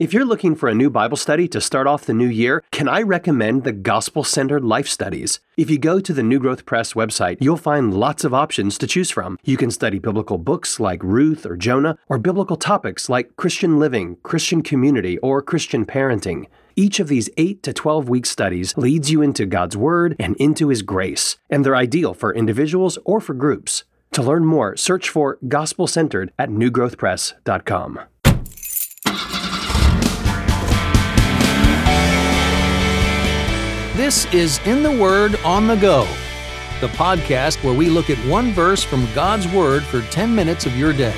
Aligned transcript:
If 0.00 0.14
you're 0.14 0.24
looking 0.24 0.54
for 0.54 0.70
a 0.70 0.74
new 0.74 0.88
Bible 0.88 1.18
study 1.18 1.46
to 1.48 1.60
start 1.60 1.86
off 1.86 2.06
the 2.06 2.14
new 2.14 2.26
year, 2.26 2.64
can 2.70 2.88
I 2.88 3.02
recommend 3.02 3.64
the 3.64 3.72
Gospel 3.72 4.24
Centered 4.24 4.64
Life 4.64 4.88
Studies? 4.88 5.40
If 5.58 5.68
you 5.68 5.76
go 5.76 6.00
to 6.00 6.14
the 6.14 6.22
New 6.22 6.38
Growth 6.38 6.64
Press 6.64 6.94
website, 6.94 7.36
you'll 7.38 7.58
find 7.58 7.92
lots 7.92 8.24
of 8.24 8.32
options 8.32 8.78
to 8.78 8.86
choose 8.86 9.10
from. 9.10 9.38
You 9.44 9.58
can 9.58 9.70
study 9.70 9.98
biblical 9.98 10.38
books 10.38 10.80
like 10.80 11.04
Ruth 11.04 11.44
or 11.44 11.54
Jonah, 11.54 11.98
or 12.08 12.16
biblical 12.16 12.56
topics 12.56 13.10
like 13.10 13.36
Christian 13.36 13.78
living, 13.78 14.16
Christian 14.22 14.62
community, 14.62 15.18
or 15.18 15.42
Christian 15.42 15.84
parenting. 15.84 16.46
Each 16.76 16.98
of 16.98 17.08
these 17.08 17.28
8 17.36 17.62
to 17.64 17.74
12 17.74 18.08
week 18.08 18.24
studies 18.24 18.74
leads 18.78 19.10
you 19.10 19.20
into 19.20 19.44
God's 19.44 19.76
Word 19.76 20.16
and 20.18 20.34
into 20.36 20.68
His 20.68 20.80
grace, 20.80 21.36
and 21.50 21.62
they're 21.62 21.76
ideal 21.76 22.14
for 22.14 22.34
individuals 22.34 22.96
or 23.04 23.20
for 23.20 23.34
groups. 23.34 23.84
To 24.12 24.22
learn 24.22 24.46
more, 24.46 24.78
search 24.78 25.10
for 25.10 25.38
Gospel 25.46 25.86
Centered 25.86 26.32
at 26.38 26.48
newgrowthpress.com. 26.48 28.00
This 33.94 34.32
is 34.32 34.60
In 34.66 34.84
the 34.84 34.90
Word 34.92 35.34
on 35.44 35.66
the 35.66 35.74
Go, 35.74 36.04
the 36.80 36.86
podcast 36.86 37.62
where 37.64 37.74
we 37.74 37.90
look 37.90 38.08
at 38.08 38.18
one 38.28 38.52
verse 38.52 38.84
from 38.84 39.12
God's 39.14 39.48
Word 39.48 39.82
for 39.82 40.00
10 40.00 40.32
minutes 40.32 40.64
of 40.64 40.76
your 40.76 40.92
day. 40.92 41.14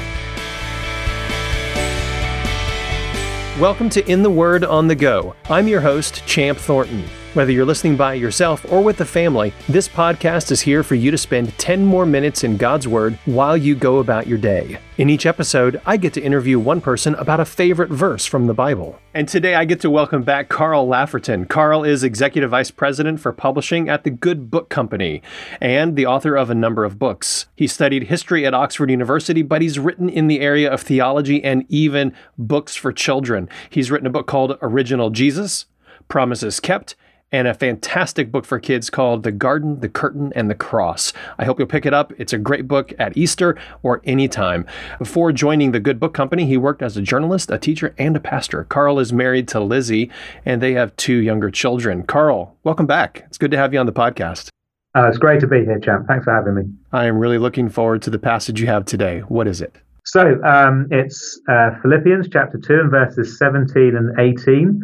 Welcome 3.61 3.91
to 3.91 4.11
In 4.11 4.23
the 4.23 4.30
Word 4.30 4.65
on 4.65 4.87
the 4.89 4.95
Go. 4.95 5.37
I'm 5.51 5.69
your 5.69 5.83
host, 5.83 6.25
Champ 6.25 6.57
Thornton. 6.57 7.05
Whether 7.35 7.53
you're 7.53 7.65
listening 7.65 7.97
by 7.97 8.13
yourself 8.13 8.71
or 8.71 8.85
with 8.85 8.99
the 8.99 9.07
family, 9.07 9.55
this 9.67 9.89
podcast 9.89 10.51
is 10.53 10.61
here 10.61 10.83
for 10.83 10.97
you 10.97 11.11
to 11.11 11.17
spend 11.17 11.57
10 11.57 11.83
more 11.83 12.05
minutes 12.05 12.45
in 12.45 12.59
God's 12.59 12.87
Word 12.87 13.19
while 13.25 13.57
you 13.57 13.75
go 13.75 14.01
about 14.01 14.27
your 14.27 14.37
day. 14.37 14.79
In 14.99 15.09
each 15.09 15.25
episode, 15.25 15.81
I 15.87 15.97
get 15.97 16.13
to 16.13 16.21
interview 16.21 16.59
one 16.59 16.83
person 16.83 17.15
about 17.15 17.41
a 17.41 17.47
favorite 17.47 17.89
verse 17.89 18.27
from 18.27 18.49
the 18.49 18.53
Bible. 18.53 18.99
And 19.15 19.27
today 19.27 19.55
I 19.55 19.65
get 19.65 19.81
to 19.81 19.89
welcome 19.89 20.25
back 20.25 20.51
Carl 20.51 20.87
Laferton. 20.87 21.49
Carl 21.49 21.85
is 21.85 22.05
Executive 22.05 22.51
Vice 22.51 22.71
President 22.71 23.19
for 23.19 23.33
Publishing 23.33 23.89
at 23.89 24.05
the 24.05 24.11
Good 24.11 24.51
Book 24.51 24.69
Company 24.69 25.23
and 25.59 25.96
the 25.96 26.05
author 26.05 26.37
of 26.37 26.51
a 26.51 26.55
number 26.55 26.85
of 26.85 26.99
books. 26.99 27.46
He 27.57 27.67
studied 27.67 28.09
history 28.09 28.45
at 28.45 28.52
Oxford 28.52 28.91
University, 28.91 29.41
but 29.41 29.63
he's 29.63 29.79
written 29.79 30.11
in 30.11 30.27
the 30.27 30.41
area 30.41 30.71
of 30.71 30.83
theology 30.83 31.43
and 31.43 31.65
even 31.71 32.13
books 32.37 32.77
for 32.77 32.93
children. 32.93 33.49
He's 33.71 33.91
written 33.91 34.07
a 34.07 34.11
book 34.11 34.27
called 34.27 34.59
Original 34.61 35.09
Jesus, 35.09 35.65
Promises 36.09 36.61
Kept, 36.61 36.95
and 37.33 37.49
a 37.49 37.55
fantastic 37.55 38.30
book 38.30 38.45
for 38.45 38.61
kids 38.61 38.91
called 38.91 39.23
The 39.23 39.33
Garden, 39.33 39.80
the 39.80 39.88
Curtain, 39.88 40.33
and 40.37 40.51
the 40.51 40.55
Cross. 40.55 41.15
I 41.39 41.47
hope 41.47 41.59
you'll 41.59 41.66
pick 41.66 41.87
it 41.87 41.95
up. 41.95 42.13
It's 42.19 42.35
a 42.35 42.39
great 42.39 42.69
book 42.69 42.93
at 42.99 43.16
Easter 43.16 43.57
or 43.83 44.02
anytime. 44.05 44.66
Before 44.99 45.33
joining 45.33 45.73
the 45.73 45.80
Good 45.80 45.99
Book 45.99 46.13
Company, 46.13 46.47
he 46.47 46.59
worked 46.59 46.83
as 46.83 46.97
a 46.97 47.02
journalist, 47.02 47.51
a 47.51 47.59
teacher, 47.59 47.95
and 47.99 48.15
a 48.16 48.21
pastor. 48.21 48.65
Carl 48.65 48.99
is 48.99 49.13
married 49.13 49.49
to 49.49 49.61
Lizzie, 49.61 50.11
and 50.45 50.61
they 50.61 50.74
have 50.74 50.95
two 50.97 51.16
younger 51.16 51.51
children. 51.51 52.02
Carl, 52.02 52.57
welcome 52.65 52.87
back. 52.87 53.24
It's 53.27 53.39
good 53.39 53.51
to 53.51 53.57
have 53.57 53.73
you 53.73 53.80
on 53.80 53.87
the 53.87 53.93
podcast. 53.93 54.49
Uh, 54.95 55.09
it's 55.09 55.17
great 55.17 55.41
to 55.41 55.46
be 55.46 55.65
here, 55.65 55.80
Champ. 55.80 56.07
Thanks 56.07 56.24
for 56.24 56.35
having 56.35 56.55
me. 56.55 56.65
I 56.93 57.07
am 57.07 57.17
really 57.17 57.39
looking 57.39 57.71
forward 57.71 58.02
to 58.02 58.11
the 58.11 58.19
passage 58.19 58.61
you 58.61 58.67
have 58.67 58.85
today. 58.85 59.21
What 59.21 59.49
is 59.49 59.63
it? 59.63 59.74
So 60.05 60.43
um, 60.43 60.89
it's 60.91 61.41
uh, 61.49 61.71
Philippians 61.80 62.29
chapter 62.30 62.59
2 62.59 62.74
and 62.74 62.91
verses 62.91 63.39
17 63.39 63.96
and 63.96 64.19
18. 64.21 64.83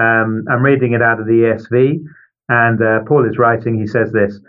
Um, 0.00 0.44
I'm 0.50 0.62
reading 0.62 0.92
it 0.92 1.02
out 1.02 1.20
of 1.20 1.26
the 1.26 1.32
ESV, 1.32 2.02
and 2.48 2.82
uh, 2.82 3.00
Paul 3.06 3.28
is 3.28 3.38
writing. 3.38 3.78
He 3.78 3.86
says 3.86 4.12
this 4.12 4.40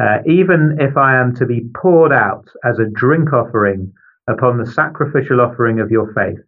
uh, 0.00 0.18
Even 0.26 0.76
if 0.78 0.96
I 0.96 1.18
am 1.18 1.34
to 1.36 1.46
be 1.46 1.68
poured 1.74 2.12
out 2.12 2.46
as 2.64 2.78
a 2.78 2.90
drink 2.92 3.32
offering 3.32 3.92
upon 4.28 4.58
the 4.58 4.70
sacrificial 4.70 5.40
offering 5.40 5.80
of 5.80 5.90
your 5.90 6.12
faith, 6.12 6.38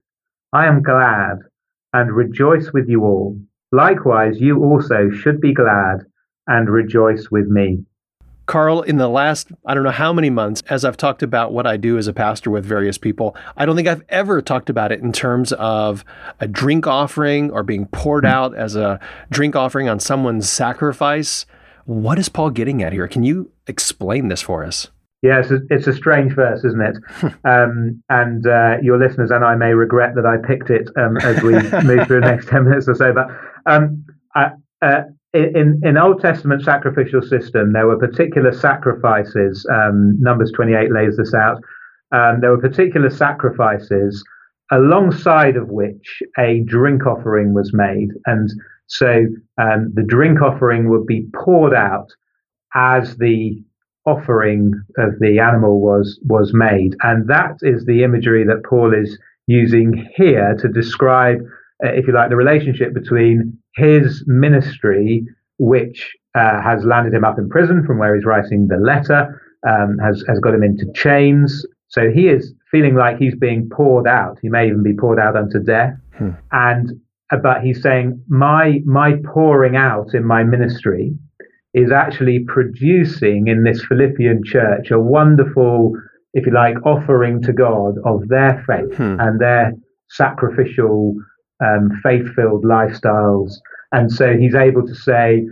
I 0.52 0.66
am 0.66 0.82
glad 0.82 1.38
and 1.94 2.12
rejoice 2.12 2.72
with 2.72 2.88
you 2.88 3.04
all. 3.04 3.38
Likewise, 3.72 4.40
you 4.40 4.62
also 4.62 5.08
should 5.10 5.40
be 5.40 5.54
glad 5.54 6.04
and 6.46 6.68
rejoice 6.68 7.30
with 7.30 7.46
me. 7.46 7.84
Carl, 8.52 8.82
in 8.82 8.98
the 8.98 9.08
last, 9.08 9.48
I 9.64 9.72
don't 9.72 9.82
know 9.82 9.90
how 9.90 10.12
many 10.12 10.28
months, 10.28 10.62
as 10.68 10.84
I've 10.84 10.98
talked 10.98 11.22
about 11.22 11.54
what 11.54 11.66
I 11.66 11.78
do 11.78 11.96
as 11.96 12.06
a 12.06 12.12
pastor 12.12 12.50
with 12.50 12.66
various 12.66 12.98
people, 12.98 13.34
I 13.56 13.64
don't 13.64 13.76
think 13.76 13.88
I've 13.88 14.04
ever 14.10 14.42
talked 14.42 14.68
about 14.68 14.92
it 14.92 15.00
in 15.00 15.10
terms 15.10 15.54
of 15.54 16.04
a 16.38 16.46
drink 16.46 16.86
offering 16.86 17.50
or 17.50 17.62
being 17.62 17.86
poured 17.86 18.24
hmm. 18.24 18.30
out 18.30 18.54
as 18.54 18.76
a 18.76 19.00
drink 19.30 19.56
offering 19.56 19.88
on 19.88 20.00
someone's 20.00 20.50
sacrifice. 20.50 21.46
What 21.86 22.18
is 22.18 22.28
Paul 22.28 22.50
getting 22.50 22.82
at 22.82 22.92
here? 22.92 23.08
Can 23.08 23.22
you 23.22 23.50
explain 23.66 24.28
this 24.28 24.42
for 24.42 24.64
us? 24.64 24.88
Yeah, 25.22 25.40
it's 25.40 25.50
a, 25.50 25.60
it's 25.70 25.86
a 25.86 25.94
strange 25.94 26.34
verse, 26.34 26.62
isn't 26.62 26.82
it? 26.82 26.96
um, 27.44 28.02
and 28.10 28.46
uh, 28.46 28.76
your 28.82 28.98
listeners 28.98 29.30
and 29.30 29.42
I 29.42 29.54
may 29.54 29.72
regret 29.72 30.14
that 30.16 30.26
I 30.26 30.36
picked 30.46 30.68
it 30.68 30.90
um, 30.98 31.16
as 31.16 31.42
we 31.42 31.52
move 31.54 32.06
through 32.06 32.20
the 32.20 32.26
next 32.26 32.48
10 32.50 32.64
minutes 32.64 32.86
or 32.86 32.96
so. 32.96 33.14
But 33.14 33.28
um, 33.64 34.04
I, 34.34 34.50
uh, 34.82 35.04
in 35.34 35.80
in 35.82 35.96
Old 35.96 36.20
Testament 36.20 36.62
sacrificial 36.62 37.22
system, 37.22 37.72
there 37.72 37.86
were 37.86 37.98
particular 37.98 38.52
sacrifices. 38.52 39.66
Um, 39.72 40.20
Numbers 40.20 40.52
28 40.54 40.92
lays 40.92 41.16
this 41.16 41.34
out. 41.34 41.62
Um, 42.12 42.40
there 42.40 42.50
were 42.50 42.60
particular 42.60 43.10
sacrifices 43.10 44.22
alongside 44.70 45.56
of 45.56 45.68
which 45.68 46.22
a 46.38 46.62
drink 46.66 47.06
offering 47.06 47.54
was 47.54 47.72
made, 47.72 48.08
and 48.26 48.50
so 48.86 49.24
um, 49.58 49.90
the 49.94 50.04
drink 50.06 50.42
offering 50.42 50.90
would 50.90 51.06
be 51.06 51.26
poured 51.34 51.74
out 51.74 52.08
as 52.74 53.16
the 53.16 53.62
offering 54.04 54.72
of 54.98 55.18
the 55.20 55.38
animal 55.38 55.80
was 55.80 56.20
was 56.24 56.52
made, 56.52 56.94
and 57.02 57.28
that 57.28 57.56
is 57.62 57.86
the 57.86 58.02
imagery 58.02 58.44
that 58.44 58.64
Paul 58.64 58.92
is 58.92 59.18
using 59.46 60.08
here 60.14 60.54
to 60.60 60.68
describe, 60.68 61.38
uh, 61.84 61.88
if 61.88 62.06
you 62.06 62.12
like, 62.12 62.28
the 62.28 62.36
relationship 62.36 62.94
between 62.94 63.58
his 63.74 64.24
ministry, 64.26 65.24
which 65.58 66.12
uh, 66.34 66.60
has 66.62 66.84
landed 66.84 67.14
him 67.14 67.24
up 67.24 67.38
in 67.38 67.48
prison 67.48 67.84
from 67.86 67.98
where 67.98 68.14
he's 68.14 68.24
writing 68.24 68.68
the 68.68 68.76
letter, 68.76 69.40
um, 69.68 69.98
has 69.98 70.24
has 70.28 70.38
got 70.40 70.54
him 70.54 70.62
into 70.62 70.86
chains. 70.94 71.64
So 71.88 72.10
he 72.10 72.28
is 72.28 72.54
feeling 72.70 72.94
like 72.94 73.18
he's 73.18 73.34
being 73.34 73.68
poured 73.70 74.06
out. 74.06 74.38
He 74.40 74.48
may 74.48 74.66
even 74.66 74.82
be 74.82 74.94
poured 74.94 75.18
out 75.18 75.36
unto 75.36 75.62
death. 75.62 75.94
Hmm. 76.16 76.30
And 76.50 76.90
uh, 77.32 77.36
but 77.36 77.62
he's 77.62 77.82
saying 77.82 78.22
my 78.28 78.80
my 78.84 79.14
pouring 79.32 79.76
out 79.76 80.14
in 80.14 80.24
my 80.24 80.42
ministry 80.42 81.14
is 81.74 81.90
actually 81.90 82.44
producing 82.46 83.48
in 83.48 83.64
this 83.64 83.82
Philippian 83.88 84.42
church 84.44 84.90
a 84.90 85.00
wonderful, 85.00 85.92
if 86.34 86.44
you 86.44 86.52
like, 86.52 86.76
offering 86.84 87.40
to 87.42 87.52
God 87.52 87.94
of 88.04 88.28
their 88.28 88.62
faith 88.66 88.94
hmm. 88.96 89.18
and 89.18 89.40
their 89.40 89.72
sacrificial 90.10 91.14
um, 91.62 91.90
faith 92.02 92.26
filled 92.34 92.64
lifestyles. 92.64 93.52
And 93.92 94.10
so 94.10 94.36
he's 94.36 94.54
able 94.54 94.86
to 94.86 94.94
say, 94.94 95.46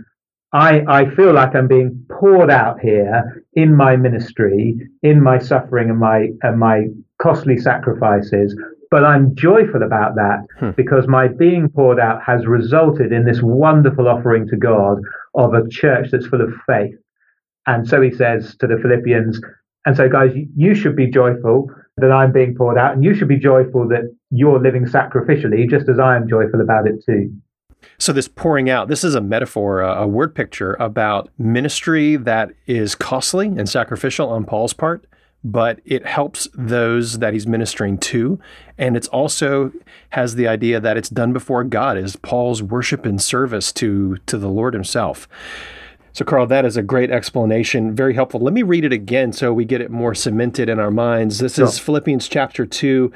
I, 0.53 0.81
I 0.87 1.09
feel 1.15 1.33
like 1.33 1.55
I'm 1.55 1.67
being 1.67 2.05
poured 2.09 2.51
out 2.51 2.79
here 2.79 3.45
in 3.53 3.75
my 3.75 3.95
ministry, 3.95 4.75
in 5.01 5.23
my 5.23 5.37
suffering 5.37 5.89
and 5.89 5.99
my, 5.99 6.27
and 6.41 6.59
my 6.59 6.87
costly 7.21 7.57
sacrifices, 7.57 8.55
but 8.89 9.05
I'm 9.05 9.33
joyful 9.35 9.83
about 9.83 10.15
that 10.15 10.45
hmm. 10.59 10.71
because 10.71 11.07
my 11.07 11.29
being 11.29 11.69
poured 11.69 11.99
out 11.99 12.21
has 12.23 12.45
resulted 12.45 13.13
in 13.13 13.25
this 13.25 13.41
wonderful 13.41 14.09
offering 14.09 14.47
to 14.49 14.57
God 14.57 14.97
of 15.33 15.53
a 15.53 15.67
church 15.69 16.09
that's 16.11 16.27
full 16.27 16.41
of 16.41 16.53
faith. 16.67 16.95
And 17.67 17.87
so 17.87 18.01
he 18.01 18.11
says 18.11 18.55
to 18.57 18.67
the 18.67 18.77
Philippians, 18.81 19.39
and 19.85 19.95
so 19.95 20.09
guys, 20.09 20.31
you 20.55 20.75
should 20.75 20.95
be 20.95 21.09
joyful 21.09 21.71
that 22.01 22.11
I'm 22.11 22.31
being 22.31 22.55
poured 22.55 22.77
out, 22.77 22.93
and 22.93 23.03
you 23.03 23.13
should 23.13 23.27
be 23.27 23.37
joyful 23.37 23.87
that 23.89 24.13
you're 24.29 24.61
living 24.61 24.85
sacrificially, 24.85 25.69
just 25.69 25.87
as 25.89 25.99
I 25.99 26.15
am 26.15 26.27
joyful 26.27 26.61
about 26.61 26.87
it 26.87 27.03
too. 27.05 27.31
So, 27.97 28.13
this 28.13 28.27
pouring 28.27 28.69
out, 28.69 28.87
this 28.87 29.03
is 29.03 29.15
a 29.15 29.21
metaphor, 29.21 29.81
a, 29.81 30.07
word 30.07 30.35
picture 30.35 30.73
about 30.79 31.29
ministry 31.37 32.15
that 32.15 32.51
is 32.67 32.95
costly 32.95 33.47
and 33.47 33.67
sacrificial 33.67 34.29
on 34.29 34.45
Paul's 34.45 34.73
part, 34.73 35.05
but 35.43 35.79
it 35.85 36.05
helps 36.05 36.47
those 36.53 37.19
that 37.19 37.33
he's 37.33 37.47
ministering 37.47 37.97
to. 37.97 38.39
And 38.77 38.95
it's 38.95 39.07
also 39.07 39.71
has 40.11 40.35
the 40.35 40.47
idea 40.47 40.79
that 40.79 40.97
it's 40.97 41.09
done 41.09 41.33
before 41.33 41.63
God, 41.63 41.97
is 41.97 42.15
Paul's 42.15 42.61
worship 42.61 43.05
and 43.05 43.21
service 43.21 43.71
to, 43.73 44.17
to 44.27 44.37
the 44.37 44.49
Lord 44.49 44.73
himself. 44.73 45.27
So, 46.13 46.25
Carl, 46.25 46.45
that 46.47 46.65
is 46.65 46.75
a 46.75 46.81
great 46.81 47.09
explanation. 47.09 47.95
Very 47.95 48.13
helpful. 48.13 48.41
Let 48.41 48.53
me 48.53 48.63
read 48.63 48.83
it 48.83 48.91
again 48.91 49.31
so 49.31 49.53
we 49.53 49.63
get 49.63 49.79
it 49.79 49.89
more 49.89 50.13
cemented 50.13 50.67
in 50.67 50.77
our 50.79 50.91
minds. 50.91 51.39
This 51.39 51.55
sure. 51.55 51.65
is 51.65 51.79
Philippians 51.79 52.27
chapter 52.27 52.65
2, 52.65 53.11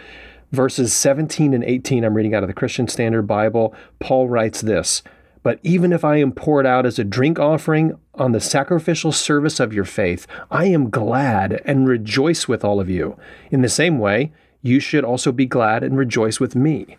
verses 0.53 0.93
17 0.93 1.53
and 1.53 1.63
18. 1.63 2.05
I'm 2.05 2.13
reading 2.13 2.33
out 2.33 2.43
of 2.43 2.47
the 2.47 2.53
Christian 2.53 2.87
Standard 2.87 3.23
Bible. 3.23 3.75
Paul 3.99 4.29
writes 4.29 4.61
this 4.61 5.03
But 5.43 5.59
even 5.61 5.91
if 5.91 6.05
I 6.05 6.17
am 6.17 6.31
poured 6.31 6.65
out 6.65 6.85
as 6.85 6.97
a 6.97 7.03
drink 7.03 7.37
offering 7.37 7.99
on 8.13 8.31
the 8.31 8.39
sacrificial 8.39 9.11
service 9.11 9.59
of 9.59 9.73
your 9.73 9.85
faith, 9.85 10.25
I 10.49 10.65
am 10.67 10.89
glad 10.89 11.61
and 11.65 11.89
rejoice 11.89 12.47
with 12.47 12.63
all 12.63 12.79
of 12.79 12.89
you. 12.89 13.17
In 13.51 13.61
the 13.61 13.67
same 13.67 13.99
way, 13.99 14.31
you 14.61 14.79
should 14.79 15.03
also 15.03 15.33
be 15.33 15.45
glad 15.45 15.83
and 15.83 15.97
rejoice 15.97 16.39
with 16.39 16.55
me. 16.55 16.97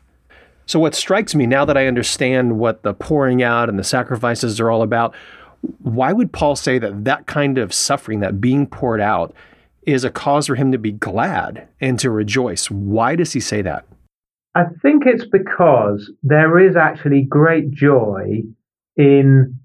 So, 0.67 0.79
what 0.79 0.95
strikes 0.95 1.35
me 1.35 1.47
now 1.47 1.65
that 1.65 1.77
I 1.77 1.87
understand 1.87 2.59
what 2.59 2.83
the 2.83 2.93
pouring 2.93 3.43
out 3.43 3.71
and 3.71 3.79
the 3.79 3.85
sacrifices 3.85 4.61
are 4.61 4.71
all 4.71 4.83
about, 4.83 5.15
why 5.83 6.13
would 6.13 6.33
Paul 6.33 6.57
say 6.57 6.79
that 6.79 7.05
that 7.05 7.27
kind 7.27 7.59
of 7.59 7.73
suffering, 7.73 8.21
that 8.21 8.41
being 8.41 8.67
poured 8.67 9.01
out, 9.01 9.35
is 9.87 10.05
a 10.05 10.11
cause 10.11 10.47
for 10.49 10.57
him 10.57 10.73
to 10.73 10.79
be 10.79 10.93
glad 10.93 11.69
and 11.81 11.99
to 12.01 12.11
rejoice? 12.11 12.71
Why 12.71 13.15
does 13.17 13.33
he 13.33 13.41
say 13.41 13.63
that? 13.63 13.85
I 14.55 14.65
think 14.83 15.05
it's 15.07 15.27
because 15.27 16.11
there 16.23 16.59
is 16.59 16.77
actually 16.77 17.23
great 17.23 17.71
joy 17.71 18.43
in 18.97 19.59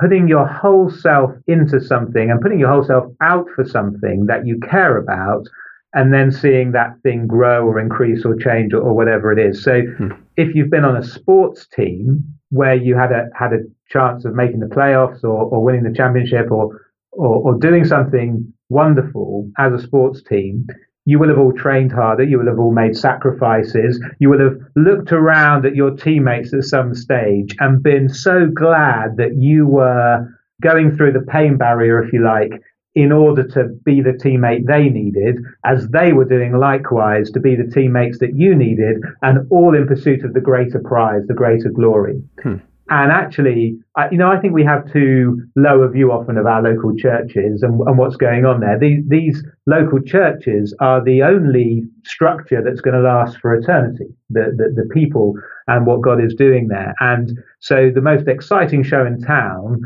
putting 0.00 0.26
your 0.26 0.46
whole 0.46 0.90
self 0.90 1.30
into 1.46 1.80
something 1.80 2.30
and 2.30 2.40
putting 2.40 2.58
your 2.58 2.70
whole 2.70 2.84
self 2.84 3.06
out 3.20 3.46
for 3.54 3.64
something 3.64 4.26
that 4.26 4.46
you 4.46 4.58
care 4.60 4.96
about 4.96 5.46
and 5.94 6.12
then 6.12 6.32
seeing 6.32 6.72
that 6.72 6.94
thing 7.02 7.26
grow 7.26 7.66
or 7.66 7.78
increase 7.78 8.24
or 8.24 8.34
change 8.34 8.72
or, 8.72 8.80
or 8.80 8.94
whatever 8.94 9.32
it 9.32 9.38
is. 9.38 9.62
So 9.62 9.82
hmm. 9.82 10.12
if 10.36 10.54
you've 10.54 10.70
been 10.70 10.84
on 10.84 10.96
a 10.96 11.04
sports 11.04 11.66
team 11.66 12.24
where 12.52 12.74
you 12.74 12.94
had 12.94 13.10
a 13.10 13.28
had 13.34 13.52
a 13.54 13.60
chance 13.88 14.24
of 14.26 14.34
making 14.34 14.60
the 14.60 14.66
playoffs 14.66 15.24
or, 15.24 15.44
or 15.50 15.64
winning 15.64 15.82
the 15.82 15.92
championship 15.92 16.50
or, 16.50 16.80
or 17.12 17.36
or 17.36 17.58
doing 17.58 17.84
something 17.84 18.52
wonderful 18.68 19.50
as 19.58 19.72
a 19.72 19.82
sports 19.82 20.22
team, 20.22 20.66
you 21.06 21.18
will 21.18 21.28
have 21.28 21.38
all 21.38 21.52
trained 21.52 21.92
harder. 21.92 22.22
You 22.22 22.38
will 22.38 22.46
have 22.46 22.58
all 22.58 22.72
made 22.72 22.94
sacrifices. 22.96 23.98
You 24.18 24.28
will 24.28 24.40
have 24.40 24.58
looked 24.76 25.12
around 25.12 25.64
at 25.64 25.74
your 25.74 25.92
teammates 25.96 26.52
at 26.52 26.64
some 26.64 26.94
stage 26.94 27.56
and 27.58 27.82
been 27.82 28.08
so 28.08 28.46
glad 28.46 29.16
that 29.16 29.36
you 29.38 29.66
were 29.66 30.26
going 30.60 30.94
through 30.94 31.12
the 31.12 31.26
pain 31.32 31.56
barrier, 31.56 32.02
if 32.02 32.12
you 32.12 32.22
like, 32.22 32.52
in 32.94 33.10
order 33.10 33.42
to 33.42 33.68
be 33.84 34.00
the 34.02 34.12
teammate 34.12 34.66
they 34.66 34.88
needed, 34.88 35.38
as 35.64 35.88
they 35.88 36.12
were 36.12 36.24
doing 36.24 36.52
likewise 36.52 37.30
to 37.30 37.40
be 37.40 37.56
the 37.56 37.70
teammates 37.72 38.18
that 38.18 38.36
you 38.36 38.54
needed, 38.54 39.02
and 39.22 39.46
all 39.50 39.74
in 39.74 39.86
pursuit 39.86 40.24
of 40.24 40.34
the 40.34 40.40
greater 40.40 40.80
prize, 40.80 41.22
the 41.26 41.34
greater 41.34 41.70
glory. 41.70 42.22
Hmm. 42.42 42.56
And 42.90 43.10
actually, 43.10 43.78
I, 43.96 44.10
you 44.10 44.18
know, 44.18 44.30
I 44.30 44.38
think 44.38 44.52
we 44.52 44.64
have 44.64 44.92
too 44.92 45.40
low 45.56 45.80
a 45.80 45.88
view 45.88 46.12
often 46.12 46.36
of 46.36 46.44
our 46.44 46.62
local 46.62 46.94
churches 46.94 47.62
and, 47.62 47.80
and 47.80 47.96
what's 47.96 48.16
going 48.16 48.44
on 48.44 48.60
there. 48.60 48.78
These, 48.78 49.04
these 49.08 49.42
local 49.66 49.98
churches 50.02 50.74
are 50.78 51.02
the 51.02 51.22
only 51.22 51.84
structure 52.04 52.62
that's 52.62 52.82
going 52.82 52.96
to 52.96 53.00
last 53.00 53.38
for 53.38 53.54
eternity. 53.54 54.08
The, 54.28 54.52
the, 54.56 54.82
the 54.82 54.88
people 54.92 55.34
and 55.68 55.86
what 55.86 56.02
God 56.02 56.22
is 56.22 56.34
doing 56.34 56.68
there. 56.68 56.94
And 57.00 57.38
so 57.60 57.90
the 57.94 58.02
most 58.02 58.28
exciting 58.28 58.82
show 58.82 59.06
in 59.06 59.22
town 59.22 59.80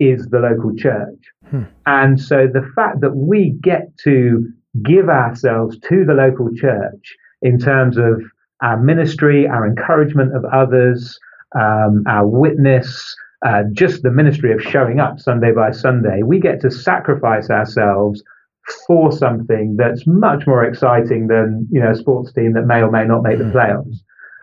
is 0.00 0.26
the 0.26 0.38
local 0.38 0.74
church. 0.76 1.18
Hmm. 1.48 1.64
And 1.86 2.20
so 2.20 2.46
the 2.46 2.68
fact 2.74 3.00
that 3.02 3.14
we 3.14 3.50
get 3.62 3.96
to 4.04 4.48
give 4.82 5.08
ourselves 5.08 5.78
to 5.88 6.04
the 6.04 6.14
local 6.14 6.48
church 6.54 7.16
in 7.42 7.58
terms 7.58 7.96
of 7.96 8.22
our 8.62 8.78
ministry, 8.78 9.46
our 9.46 9.66
encouragement 9.66 10.34
of 10.34 10.44
others, 10.52 11.18
um, 11.58 12.04
our 12.06 12.26
witness, 12.26 13.16
uh, 13.44 13.62
just 13.72 14.02
the 14.02 14.10
ministry 14.10 14.52
of 14.52 14.62
showing 14.62 15.00
up 15.00 15.18
Sunday 15.18 15.52
by 15.52 15.70
Sunday, 15.70 16.22
we 16.24 16.38
get 16.38 16.60
to 16.60 16.70
sacrifice 16.70 17.50
ourselves 17.50 18.22
for 18.86 19.10
something 19.10 19.76
that's 19.76 20.06
much 20.06 20.46
more 20.46 20.64
exciting 20.64 21.26
than 21.26 21.66
you 21.70 21.80
know 21.80 21.90
a 21.90 21.94
sports 21.94 22.32
team 22.32 22.52
that 22.52 22.66
may 22.66 22.82
or 22.82 22.90
may 22.90 23.04
not 23.04 23.22
make 23.22 23.38
the 23.38 23.44
hmm. 23.44 23.56
playoffs. 23.56 23.96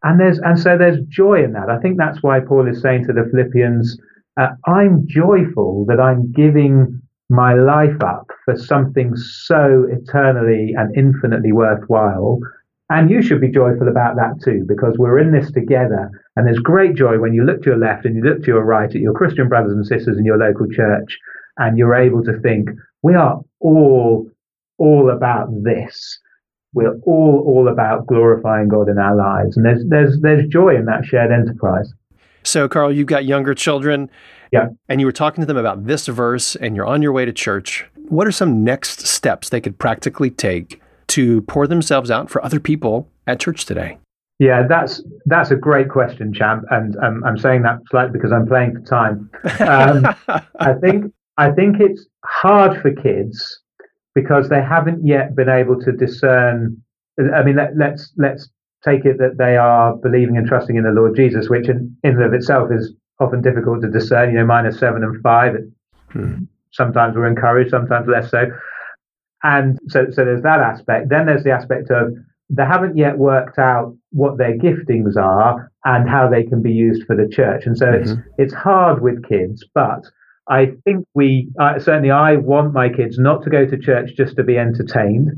And 0.04 0.20
there's 0.20 0.40
and 0.40 0.60
so 0.60 0.78
there's 0.78 1.00
joy 1.08 1.44
in 1.44 1.54
that. 1.54 1.70
I 1.70 1.80
think 1.80 1.98
that's 1.98 2.22
why 2.22 2.40
Paul 2.40 2.68
is 2.68 2.82
saying 2.82 3.06
to 3.08 3.14
the 3.14 3.28
Philippians, 3.32 3.98
uh, 4.38 4.50
"I'm 4.66 5.06
joyful 5.08 5.86
that 5.88 6.00
I'm 6.00 6.32
giving 6.32 7.02
my 7.30 7.54
life 7.54 8.02
up 8.04 8.28
for 8.46 8.56
something 8.56 9.16
so 9.16 9.86
eternally 9.90 10.74
and 10.78 10.96
infinitely 10.96 11.52
worthwhile." 11.52 12.40
And 12.90 13.10
you 13.10 13.22
should 13.22 13.42
be 13.42 13.52
joyful 13.52 13.90
about 13.90 14.16
that 14.16 14.42
too, 14.42 14.64
because 14.66 14.96
we're 14.98 15.20
in 15.20 15.34
this 15.34 15.52
together. 15.52 16.10
And 16.38 16.48
there's 16.48 16.60
great 16.60 16.96
joy 16.96 17.20
when 17.20 17.34
you 17.34 17.44
look 17.44 17.62
to 17.64 17.72
your 17.72 17.78
left 17.78 18.06
and 18.06 18.16
you 18.16 18.24
look 18.24 18.44
to 18.44 18.48
your 18.48 18.64
right 18.64 18.90
at 18.90 19.02
your 19.02 19.14
Christian 19.14 19.50
brothers 19.50 19.74
and 19.74 19.86
sisters 19.86 20.18
in 20.18 20.24
your 20.24 20.38
local 20.38 20.68
church, 20.68 21.18
and 21.58 21.78
you're 21.78 21.96
able 21.96 22.24
to 22.24 22.40
think, 22.40 22.70
we 23.04 23.14
are 23.14 23.42
all, 23.60 24.30
all 24.78 25.10
about 25.10 25.50
this. 25.64 26.18
We're 26.74 26.96
all, 27.04 27.44
all 27.46 27.68
about 27.68 28.08
glorifying 28.08 28.70
God 28.70 28.88
in 28.88 28.98
our 28.98 29.16
lives. 29.18 29.58
And 29.58 29.66
there's, 29.66 29.84
there's, 29.90 30.20
there's 30.22 30.48
joy 30.48 30.76
in 30.76 30.86
that 30.86 31.04
shared 31.04 31.32
enterprise. 31.32 31.92
So, 32.48 32.68
Carl, 32.70 32.92
you've 32.92 33.08
got 33.08 33.26
younger 33.26 33.54
children. 33.54 34.10
Yeah. 34.52 34.70
And 34.88 35.02
you 35.02 35.06
were 35.06 35.12
talking 35.12 35.42
to 35.42 35.46
them 35.46 35.58
about 35.58 35.86
this 35.86 36.08
verse, 36.08 36.56
and 36.56 36.76
you're 36.76 36.86
on 36.86 37.02
your 37.02 37.12
way 37.12 37.26
to 37.26 37.34
church. 37.34 37.86
What 38.08 38.26
are 38.28 38.32
some 38.32 38.64
next 38.64 39.06
steps 39.06 39.50
they 39.50 39.60
could 39.60 39.78
practically 39.78 40.30
take 40.30 40.82
to 41.08 41.42
pour 41.44 41.68
themselves 41.68 42.10
out 42.10 42.30
for 42.30 42.44
other 42.44 42.60
people 42.60 43.10
at 43.28 43.40
church 43.40 43.66
today? 43.66 43.98
Yeah, 44.40 44.68
that's 44.68 45.04
that's 45.26 45.50
a 45.50 45.56
great 45.56 45.90
question, 45.90 46.32
champ, 46.32 46.64
and 46.70 46.96
um, 46.98 47.24
I'm 47.24 47.40
saying 47.40 47.64
that 47.64 47.80
slightly 47.90 48.14
because 48.14 48.32
I'm 48.32 48.46
playing 48.46 48.76
for 48.76 48.82
time. 48.82 49.30
Um, 49.60 50.16
I 50.60 50.74
think 50.74 51.12
I 51.38 51.50
think 51.52 51.78
it's 51.80 52.06
hard 52.24 52.80
for 52.82 52.94
kids 52.94 53.62
because 54.14 54.48
they 54.48 54.62
haven't 54.62 55.06
yet 55.06 55.36
been 55.36 55.50
able 55.50 55.82
to 55.82 55.92
discern. 55.92 56.82
I 57.34 57.42
mean, 57.42 57.56
let, 57.56 57.76
let's 57.76 58.14
let's 58.16 58.48
take 58.88 59.06
it 59.06 59.18
that 59.18 59.38
they 59.38 59.58
are 59.58 59.96
believing 59.98 60.38
and 60.38 60.48
trusting 60.48 60.76
in 60.76 60.84
the 60.84 60.92
Lord 60.92 61.16
Jesus, 61.16 61.50
which 61.50 61.68
in, 61.68 61.96
in 62.04 62.16
and 62.16 62.24
of 62.24 62.34
itself 62.34 62.70
is 62.72 62.94
often 63.20 63.42
difficult 63.42 63.82
to 63.82 63.90
discern. 63.90 64.34
You 64.34 64.44
know, 64.44 64.72
seven 64.72 65.04
and 65.04 65.22
five. 65.22 65.56
Hmm. 66.12 66.46
Sometimes 66.72 67.16
we're 67.16 67.28
encouraged, 67.28 67.72
sometimes 67.72 68.08
less 68.08 68.30
so. 68.30 68.46
And 69.44 69.78
so, 69.88 70.08
so 70.12 70.26
there's 70.26 70.44
that 70.44 70.60
aspect. 70.60 71.10
Then 71.10 71.26
there's 71.26 71.44
the 71.44 71.52
aspect 71.52 71.90
of 71.90 72.14
they 72.50 72.66
haven't 72.66 72.96
yet 72.96 73.18
worked 73.18 73.60
out 73.60 73.96
what 74.12 74.38
their 74.38 74.58
giftings 74.58 75.18
are 75.18 75.72
and 75.86 76.10
how 76.10 76.30
they 76.30 76.44
can 76.44 76.62
be 76.62 76.72
used 76.72 77.06
for 77.06 77.16
the 77.16 77.28
church. 77.28 77.66
And 77.66 77.78
so 77.78 77.86
mm-hmm. 77.86 78.04
it's 78.04 78.14
it's 78.38 78.54
hard 78.54 79.02
with 79.02 79.28
kids, 79.28 79.66
but 79.74 80.04
I 80.50 80.74
think 80.86 81.06
we 81.14 81.50
uh, 81.60 81.80
certainly 81.80 82.12
I 82.12 82.38
want 82.38 82.74
my 82.74 82.90
kids 82.90 83.20
not 83.20 83.44
to 83.44 83.50
go 83.50 83.66
to 83.66 83.78
church 83.78 84.12
just 84.16 84.36
to 84.38 84.44
be 84.44 84.58
entertained, 84.58 85.32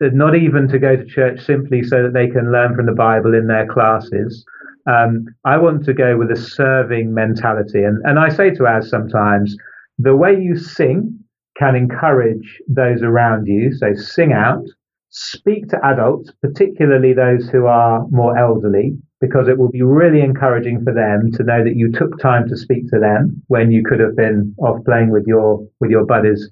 not 0.00 0.34
even 0.34 0.68
to 0.68 0.78
go 0.78 0.96
to 0.96 1.04
church 1.04 1.40
simply 1.44 1.82
so 1.82 2.02
that 2.02 2.12
they 2.12 2.28
can 2.28 2.50
learn 2.52 2.74
from 2.74 2.86
the 2.86 2.92
Bible 2.92 3.34
in 3.34 3.46
their 3.46 3.66
classes. 3.66 4.44
Um, 4.86 5.26
I 5.44 5.58
want 5.58 5.84
to 5.84 5.92
go 5.92 6.16
with 6.16 6.30
a 6.30 6.36
serving 6.36 7.12
mentality, 7.12 7.82
and 7.82 8.02
and 8.04 8.18
I 8.18 8.30
say 8.30 8.50
to 8.50 8.64
us 8.64 8.88
sometimes, 8.88 9.54
the 9.98 10.16
way 10.16 10.34
you 10.40 10.56
sing 10.56 11.18
can 11.58 11.76
encourage 11.76 12.60
those 12.66 13.02
around 13.02 13.46
you. 13.46 13.72
So 13.74 13.92
sing 13.94 14.32
out, 14.32 14.64
speak 15.10 15.68
to 15.68 15.84
adults, 15.84 16.32
particularly 16.40 17.12
those 17.12 17.48
who 17.50 17.66
are 17.66 18.06
more 18.10 18.38
elderly, 18.38 18.96
because 19.20 19.48
it 19.48 19.58
will 19.58 19.68
be 19.68 19.82
really 19.82 20.22
encouraging 20.22 20.82
for 20.82 20.94
them 20.94 21.30
to 21.32 21.42
know 21.44 21.62
that 21.62 21.76
you 21.76 21.92
took 21.92 22.18
time 22.18 22.48
to 22.48 22.56
speak 22.56 22.88
to 22.90 22.98
them 22.98 23.42
when 23.48 23.70
you 23.70 23.84
could 23.84 24.00
have 24.00 24.16
been 24.16 24.54
off 24.58 24.82
playing 24.86 25.10
with 25.10 25.26
your 25.26 25.62
with 25.80 25.90
your 25.90 26.06
buddies 26.06 26.48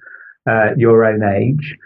uh, 0.48 0.74
your 0.76 1.04
own 1.04 1.22
age. 1.22 1.76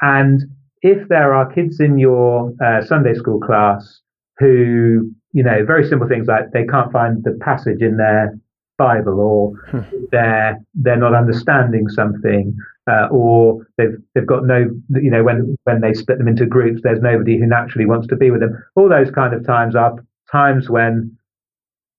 And 0.00 0.44
if 0.82 1.08
there 1.08 1.34
are 1.34 1.52
kids 1.52 1.80
in 1.80 1.98
your 1.98 2.52
uh, 2.64 2.84
Sunday 2.84 3.14
school 3.14 3.40
class 3.40 4.00
who, 4.38 5.10
you 5.32 5.42
know, 5.42 5.64
very 5.64 5.86
simple 5.86 6.08
things 6.08 6.26
like 6.26 6.52
they 6.52 6.66
can't 6.66 6.92
find 6.92 7.24
the 7.24 7.36
passage 7.40 7.82
in 7.82 7.96
their 7.96 8.38
Bible, 8.78 9.20
or 9.20 9.52
hmm. 9.70 9.80
they're 10.12 10.58
they're 10.74 10.96
not 10.96 11.14
understanding 11.14 11.88
something, 11.88 12.56
uh, 12.88 13.08
or 13.10 13.66
they've 13.76 13.96
they've 14.14 14.26
got 14.26 14.44
no, 14.44 14.70
you 14.90 15.10
know, 15.10 15.24
when 15.24 15.56
when 15.64 15.80
they 15.80 15.92
split 15.92 16.18
them 16.18 16.28
into 16.28 16.46
groups, 16.46 16.80
there's 16.82 17.02
nobody 17.02 17.38
who 17.38 17.46
naturally 17.46 17.86
wants 17.86 18.06
to 18.06 18.16
be 18.16 18.30
with 18.30 18.40
them. 18.40 18.56
All 18.76 18.88
those 18.88 19.10
kind 19.10 19.34
of 19.34 19.44
times 19.44 19.74
are 19.74 19.96
times 20.30 20.70
when 20.70 21.16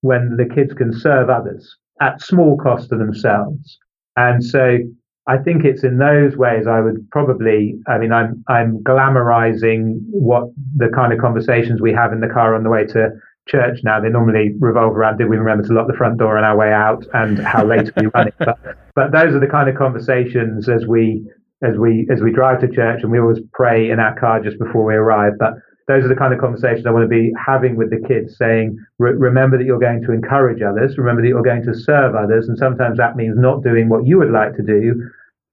when 0.01 0.37
the 0.37 0.45
kids 0.45 0.73
can 0.73 0.93
serve 0.93 1.29
others 1.29 1.75
at 2.01 2.21
small 2.21 2.57
cost 2.57 2.89
to 2.89 2.95
themselves, 2.95 3.77
and 4.15 4.41
so 4.41 4.79
I 5.29 5.37
think 5.37 5.63
it's 5.63 5.83
in 5.83 5.99
those 5.99 6.35
ways 6.35 6.65
I 6.65 6.81
would 6.81 7.07
probably. 7.11 7.75
I 7.87 7.99
mean, 7.99 8.11
I'm 8.11 8.43
I'm 8.47 8.83
glamorizing 8.83 9.99
what 10.09 10.49
the 10.75 10.89
kind 10.89 11.13
of 11.13 11.19
conversations 11.19 11.81
we 11.81 11.93
have 11.93 12.11
in 12.11 12.19
the 12.19 12.27
car 12.27 12.55
on 12.55 12.63
the 12.63 12.69
way 12.69 12.85
to 12.87 13.11
church 13.47 13.79
now, 13.83 13.99
they 13.99 14.09
normally 14.09 14.53
revolve 14.59 14.95
around 14.95 15.17
did 15.17 15.29
we 15.29 15.37
remember 15.37 15.67
to 15.67 15.73
lock 15.73 15.87
the 15.87 15.93
front 15.93 16.17
door 16.17 16.37
on 16.37 16.43
our 16.43 16.57
way 16.57 16.71
out 16.71 17.05
and 17.13 17.39
how 17.39 17.65
late 17.65 17.89
are 17.89 17.93
we 18.01 18.07
running? 18.13 18.33
But 18.39 18.59
but 18.95 19.11
those 19.11 19.33
are 19.33 19.39
the 19.39 19.47
kind 19.47 19.69
of 19.69 19.75
conversations 19.75 20.67
as 20.67 20.85
we 20.85 21.23
as 21.61 21.77
we 21.77 22.07
as 22.11 22.21
we 22.21 22.31
drive 22.31 22.61
to 22.61 22.67
church 22.67 23.01
and 23.03 23.11
we 23.11 23.19
always 23.19 23.39
pray 23.53 23.89
in 23.89 23.99
our 23.99 24.17
car 24.19 24.41
just 24.41 24.57
before 24.59 24.83
we 24.85 24.95
arrive. 24.95 25.33
But 25.39 25.53
those 25.87 26.05
are 26.05 26.07
the 26.07 26.15
kind 26.15 26.33
of 26.33 26.39
conversations 26.39 26.85
I 26.85 26.91
want 26.91 27.03
to 27.03 27.07
be 27.09 27.33
having 27.33 27.75
with 27.75 27.89
the 27.89 27.99
kids, 28.07 28.37
saying, 28.37 28.77
remember 28.99 29.57
that 29.57 29.65
you're 29.65 29.79
going 29.79 30.03
to 30.03 30.11
encourage 30.11 30.61
others, 30.61 30.99
remember 30.99 31.23
that 31.23 31.29
you're 31.29 31.41
going 31.41 31.65
to 31.65 31.73
serve 31.73 32.13
others, 32.13 32.47
and 32.47 32.55
sometimes 32.59 32.99
that 32.99 33.15
means 33.15 33.35
not 33.35 33.63
doing 33.63 33.89
what 33.89 34.05
you 34.05 34.19
would 34.19 34.29
like 34.29 34.55
to 34.57 34.61
do, 34.61 35.09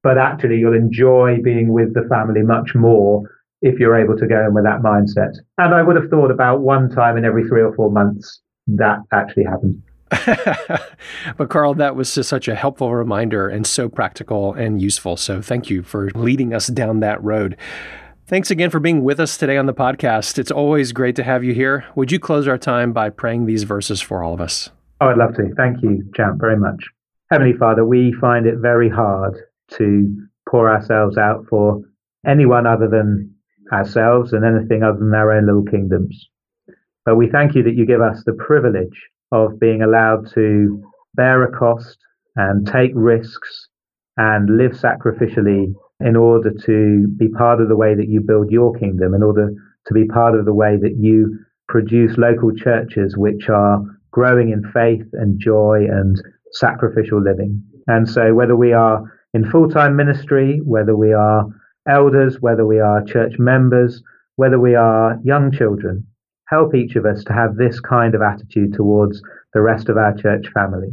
but 0.07 0.19
actually 0.19 0.57
you'll 0.57 0.73
enjoy 0.73 1.37
being 1.43 1.73
with 1.73 1.93
the 1.93 2.07
family 2.09 2.41
much 2.41 2.77
more 2.77 3.29
if 3.61 3.77
you're 3.81 3.97
able 3.97 4.17
to 4.17 4.25
go 4.25 4.47
in 4.47 4.55
with 4.55 4.63
that 4.63 4.81
mindset. 4.81 5.33
And 5.59 5.75
I 5.75 5.83
would 5.83 5.97
have 5.97 6.09
thought 6.09 6.31
about 6.31 6.61
one 6.61 6.89
time 6.89 7.17
in 7.17 7.25
every 7.25 7.43
three 7.49 7.61
or 7.61 7.75
four 7.75 7.91
months 7.91 8.41
that 8.69 9.01
actually 9.13 9.43
happened. 9.43 9.83
but 11.37 11.49
Carl, 11.51 11.75
that 11.75 11.97
was 11.97 12.15
just 12.15 12.29
such 12.29 12.47
a 12.47 12.55
helpful 12.55 12.95
reminder 12.95 13.49
and 13.49 13.67
so 13.67 13.89
practical 13.89 14.55
and 14.55 14.81
useful. 14.81 15.17
So 15.17 15.43
thank 15.43 15.71
you 15.71 15.83
for 15.83 16.09
leading 16.15 16.55
us 16.55 16.69
down 16.69 17.01
that 17.01 17.21
road. 17.25 17.57
Thanks 18.29 18.53
again 18.53 18.71
for 18.71 18.79
being 18.79 19.03
with 19.03 19.19
us 19.19 19.37
today 19.37 19.57
on 19.57 19.67
the 19.67 19.75
podcast. 19.75 20.39
It's 20.39 20.53
always 20.53 20.93
great 20.93 21.17
to 21.17 21.25
have 21.25 21.43
you 21.43 21.53
here. 21.53 21.85
Would 21.97 22.13
you 22.13 22.21
close 22.21 22.47
our 22.47 22.59
time 22.59 22.93
by 22.93 23.11
praying 23.11 23.47
these 23.47 23.65
verses 23.65 24.01
for 24.01 24.23
all 24.23 24.35
of 24.35 24.41
us? 24.41 24.71
Oh, 25.01 25.09
I'd 25.09 25.19
love 25.19 25.35
to. 25.35 25.53
Thank 25.57 25.83
you, 25.83 26.09
Champ, 26.15 26.41
very 26.41 26.57
much. 26.57 26.85
Heavenly 27.29 27.55
Father, 27.55 27.85
we 27.85 28.13
find 28.21 28.47
it 28.47 28.59
very 28.59 28.89
hard 28.89 29.35
to 29.73 30.09
pour 30.49 30.71
ourselves 30.71 31.17
out 31.17 31.45
for 31.49 31.81
anyone 32.27 32.67
other 32.67 32.89
than 32.89 33.35
ourselves 33.73 34.33
and 34.33 34.45
anything 34.45 34.83
other 34.83 34.99
than 34.99 35.15
our 35.15 35.33
own 35.33 35.47
little 35.47 35.65
kingdoms. 35.65 36.29
But 37.05 37.17
we 37.17 37.29
thank 37.31 37.55
you 37.55 37.63
that 37.63 37.75
you 37.75 37.87
give 37.87 38.01
us 38.01 38.23
the 38.25 38.33
privilege 38.33 39.01
of 39.33 39.59
being 39.61 39.83
allowed 39.83 40.29
to 40.35 40.83
bear 41.15 41.43
a 41.43 41.57
cost 41.57 41.99
and 42.37 42.67
take 42.67 42.93
risks 42.95 43.69
and 44.17 44.57
live 44.57 44.73
sacrificially 44.73 45.73
in 46.01 46.17
order 46.17 46.53
to 46.65 47.07
be 47.17 47.29
part 47.29 47.61
of 47.61 47.69
the 47.69 47.77
way 47.77 47.95
that 47.95 48.09
you 48.09 48.21
build 48.21 48.51
your 48.51 48.75
kingdom, 48.75 49.15
in 49.15 49.23
order 49.23 49.51
to 49.87 49.95
be 49.95 50.07
part 50.07 50.39
of 50.39 50.45
the 50.45 50.55
way 50.55 50.77
that 50.77 50.97
you 50.99 51.39
produce 51.69 52.19
local 52.19 52.55
churches 52.55 53.17
which 53.17 53.49
are 53.49 53.83
growing 54.11 54.51
in 54.51 54.63
faith 54.73 55.07
and 55.15 55.41
joy 55.41 55.85
and 55.91 56.21
sacrificial 56.53 57.23
living. 57.23 57.63
And 57.87 58.09
so, 58.09 58.35
whether 58.35 58.57
we 58.57 58.73
are 58.73 59.03
in 59.37 59.51
full 59.51 59.69
time 59.69 59.95
ministry, 59.95 60.61
whether 60.65 60.97
we 60.97 61.13
are 61.13 61.45
elders, 61.87 62.41
whether 62.41 62.67
we 62.67 62.81
are 62.81 63.05
church 63.05 63.35
members, 63.39 64.03
whether 64.37 64.59
we 64.59 64.75
are 64.75 65.19
young 65.23 65.53
children, 65.53 66.07
help 66.49 66.75
each 66.75 66.97
of 66.97 67.05
us 67.05 67.23
to 67.25 67.35
have 67.35 67.57
this 67.57 67.79
kind 67.79 68.15
of 68.15 68.23
attitude 68.23 68.73
towards 68.73 69.21
the 69.53 69.61
rest 69.61 69.91
of 69.91 69.99
our 69.99 70.15
church 70.15 70.47
family 70.55 70.89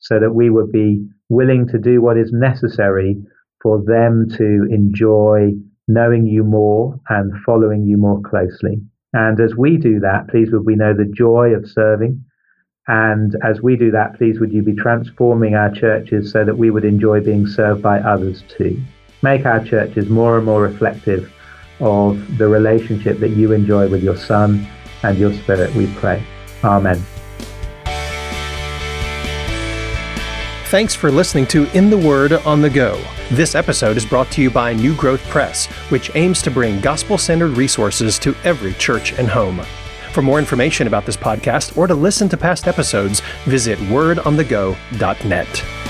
so 0.00 0.20
that 0.20 0.34
we 0.34 0.50
would 0.50 0.70
be 0.70 1.02
willing 1.30 1.66
to 1.66 1.78
do 1.78 2.02
what 2.02 2.18
is 2.18 2.30
necessary 2.30 3.16
for 3.62 3.82
them 3.86 4.28
to 4.36 4.68
enjoy 4.70 5.50
knowing 5.88 6.26
you 6.26 6.44
more 6.44 7.00
and 7.08 7.32
following 7.44 7.86
you 7.86 7.96
more 7.96 8.20
closely. 8.20 8.82
And 9.14 9.40
as 9.40 9.54
we 9.56 9.78
do 9.78 9.98
that, 10.00 10.28
please 10.28 10.50
would 10.52 10.66
we 10.66 10.76
know 10.76 10.92
the 10.92 11.10
joy 11.10 11.54
of 11.54 11.68
serving. 11.68 12.22
And 12.88 13.36
as 13.44 13.60
we 13.60 13.76
do 13.76 13.90
that, 13.90 14.16
please 14.16 14.40
would 14.40 14.52
you 14.52 14.62
be 14.62 14.74
transforming 14.74 15.54
our 15.54 15.70
churches 15.70 16.32
so 16.32 16.44
that 16.44 16.56
we 16.56 16.70
would 16.70 16.86
enjoy 16.86 17.20
being 17.20 17.46
served 17.46 17.82
by 17.82 18.00
others 18.00 18.42
too. 18.48 18.80
Make 19.22 19.44
our 19.44 19.62
churches 19.62 20.08
more 20.08 20.38
and 20.38 20.46
more 20.46 20.62
reflective 20.62 21.30
of 21.80 22.38
the 22.38 22.48
relationship 22.48 23.18
that 23.20 23.30
you 23.30 23.52
enjoy 23.52 23.88
with 23.88 24.02
your 24.02 24.16
Son 24.16 24.66
and 25.02 25.18
your 25.18 25.32
Spirit, 25.34 25.74
we 25.74 25.86
pray. 25.94 26.24
Amen. 26.64 27.04
Thanks 30.66 30.94
for 30.94 31.10
listening 31.10 31.46
to 31.46 31.70
In 31.76 31.88
the 31.88 31.96
Word 31.96 32.32
on 32.32 32.60
the 32.60 32.70
Go. 32.70 33.02
This 33.30 33.54
episode 33.54 33.96
is 33.96 34.04
brought 34.04 34.30
to 34.32 34.42
you 34.42 34.50
by 34.50 34.72
New 34.72 34.94
Growth 34.96 35.22
Press, 35.28 35.66
which 35.90 36.10
aims 36.14 36.42
to 36.42 36.50
bring 36.50 36.80
gospel 36.80 37.18
centered 37.18 37.56
resources 37.56 38.18
to 38.20 38.34
every 38.44 38.74
church 38.74 39.12
and 39.18 39.28
home. 39.28 39.60
For 40.12 40.22
more 40.22 40.38
information 40.38 40.86
about 40.86 41.06
this 41.06 41.16
podcast 41.16 41.76
or 41.76 41.86
to 41.86 41.94
listen 41.94 42.28
to 42.30 42.36
past 42.36 42.66
episodes, 42.66 43.20
visit 43.44 43.78
wordonthego.net. 43.80 45.87